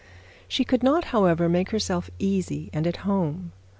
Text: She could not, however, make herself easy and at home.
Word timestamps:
She 0.47 0.65
could 0.65 0.81
not, 0.81 1.03
however, 1.13 1.47
make 1.47 1.69
herself 1.69 2.09
easy 2.17 2.71
and 2.73 2.87
at 2.87 3.05
home. 3.05 3.51